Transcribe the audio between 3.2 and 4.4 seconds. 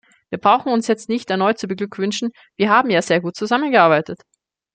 gut zusammengearbeitet.